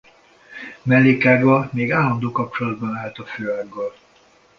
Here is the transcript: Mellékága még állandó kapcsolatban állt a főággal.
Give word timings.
Mellékága 0.83 1.69
még 1.73 1.91
állandó 1.91 2.31
kapcsolatban 2.31 2.95
állt 2.95 3.17
a 3.17 3.25
főággal. 3.25 3.93